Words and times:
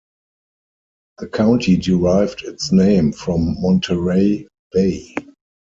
The 1.19 1.27
county 1.29 1.77
derived 1.77 2.41
its 2.43 2.71
name 2.71 3.11
from 3.11 3.55
Monterey 3.61 4.47
Bay. 4.71 5.13